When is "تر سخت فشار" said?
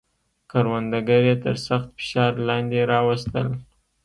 1.43-2.31